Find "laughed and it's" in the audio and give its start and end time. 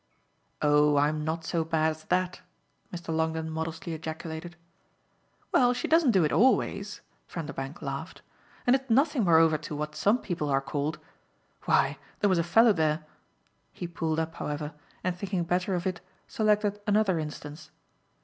7.83-8.89